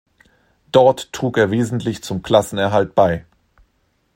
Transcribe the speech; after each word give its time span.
Dort 0.71 1.13
trug 1.13 1.37
er 1.37 1.51
wesentlich 1.51 2.01
zum 2.03 2.23
Klassenerhalt 2.23 2.95
bei. 2.95 3.23